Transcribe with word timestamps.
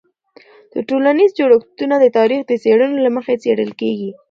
د 0.73 0.75
ټولنیز 0.89 1.31
جوړښتونه 1.37 1.95
د 1.99 2.05
تاریخ 2.17 2.41
د 2.47 2.51
څیړنو 2.63 2.97
له 3.05 3.09
مخې 3.15 3.35
څیړل 3.43 3.71
کېږي. 3.81 4.09